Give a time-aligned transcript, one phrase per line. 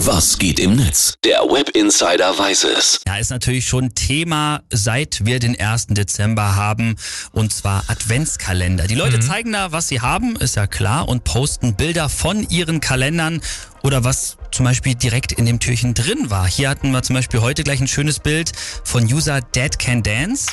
[0.00, 1.14] Was geht im Netz?
[1.24, 3.00] Der Web Insider weiß es.
[3.06, 5.86] Ja, ist natürlich schon Thema, seit wir den 1.
[5.88, 6.96] Dezember haben,
[7.32, 8.88] und zwar Adventskalender.
[8.88, 12.80] Die Leute zeigen da, was sie haben, ist ja klar, und posten Bilder von ihren
[12.80, 13.40] Kalendern
[13.82, 16.46] oder was zum Beispiel direkt in dem Türchen drin war.
[16.46, 18.52] Hier hatten wir zum Beispiel heute gleich ein schönes Bild
[18.84, 20.46] von User Dead Can Dance.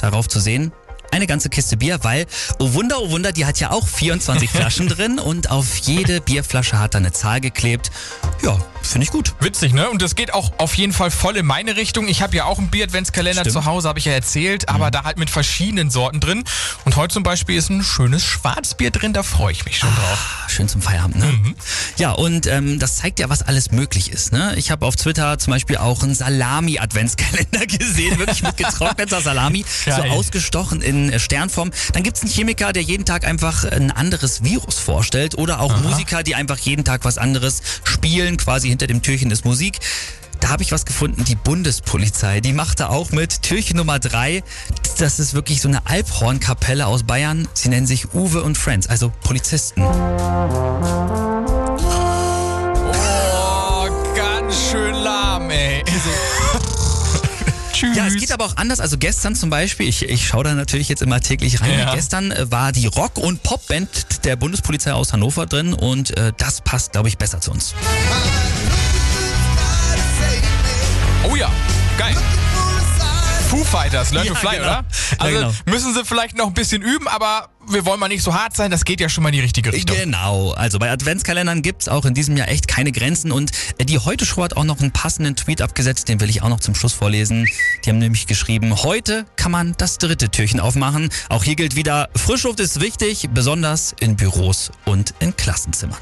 [0.00, 0.72] Darauf zu sehen,
[1.14, 2.26] eine ganze Kiste Bier, weil,
[2.58, 6.78] oh Wunder, oh Wunder, die hat ja auch 24 Flaschen drin und auf jede Bierflasche
[6.78, 7.92] hat er eine Zahl geklebt.
[8.44, 9.32] Ja, finde ich gut.
[9.40, 9.88] Witzig, ne?
[9.88, 12.08] Und das geht auch auf jeden Fall voll in meine Richtung.
[12.08, 15.16] Ich habe ja auch einen Bier-Adventskalender zu Hause, habe ich ja erzählt, aber da halt
[15.16, 16.44] mit verschiedenen Sorten drin.
[16.84, 20.42] Und heute zum Beispiel ist ein schönes Schwarzbier drin, da freue ich mich schon drauf.
[20.44, 21.32] Ah, Schön zum Feierabend, ne?
[21.96, 24.30] Ja, und ähm, das zeigt ja, was alles möglich ist.
[24.32, 24.52] Ne?
[24.56, 29.90] Ich habe auf Twitter zum Beispiel auch einen Salami-Adventskalender gesehen, wirklich mit getrockneter Salami, so
[29.90, 30.10] Geil.
[30.10, 31.70] ausgestochen in Sternform.
[31.94, 36.22] Dann gibt's einen Chemiker, der jeden Tag einfach ein anderes Virus vorstellt oder auch Musiker,
[36.22, 39.80] die einfach jeden Tag was anderes spielen, quasi hinter dem Türchen ist Musik.
[40.40, 43.42] Da habe ich was gefunden, die Bundespolizei, die macht da auch mit.
[43.42, 44.42] Türchen Nummer drei,
[44.98, 47.48] das ist wirklich so eine Alphornkapelle aus Bayern.
[47.54, 49.82] Sie nennen sich Uwe und Friends, also Polizisten.
[57.88, 57.96] Tschüss.
[57.96, 58.80] Ja, es geht aber auch anders.
[58.80, 61.78] Also gestern zum Beispiel, ich, ich schaue da natürlich jetzt immer täglich rein.
[61.78, 61.94] Ja.
[61.94, 66.60] Gestern äh, war die Rock- und Popband der Bundespolizei aus Hannover drin und äh, das
[66.60, 67.74] passt, glaube ich, besser zu uns.
[71.28, 71.50] Oh ja,
[71.98, 72.16] geil.
[73.54, 74.62] Foo Fighters, Learn to Ja, Fly, genau.
[74.64, 74.70] oder?
[75.12, 75.52] Ja, Also genau.
[75.66, 78.72] müssen sie vielleicht noch ein bisschen üben, aber wir wollen mal nicht so hart sein,
[78.72, 79.96] das geht ja schon mal in die richtige Richtung.
[79.96, 84.00] Genau, also bei Adventskalendern gibt's auch in diesem Jahr echt keine Grenzen und äh, die
[84.00, 86.74] Heute Show hat auch noch einen passenden Tweet abgesetzt, den will ich auch noch zum
[86.74, 87.46] Schluss vorlesen.
[87.84, 91.10] Die haben nämlich geschrieben, heute kann man das dritte Türchen aufmachen.
[91.28, 95.98] Auch hier gilt wieder, Frischluft ist wichtig, besonders in Büros und in Klassenzimmern.